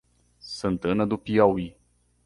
[0.39, 1.75] Santana do Piauí